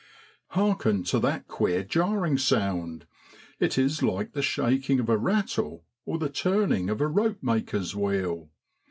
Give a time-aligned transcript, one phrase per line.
[0.55, 3.05] Harken to that queer jarring sound!
[3.59, 8.49] it is like the shaking of a rattle or the turning of a ropemaker's wheel.